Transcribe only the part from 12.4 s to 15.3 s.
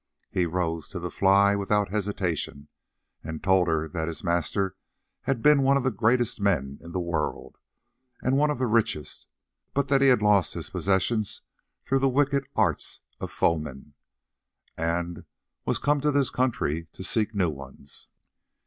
arts of foemen, and